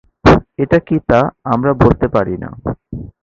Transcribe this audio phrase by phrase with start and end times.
[0.59, 1.19] এটা কি তা
[1.45, 2.49] আমরা বলতে পারি না।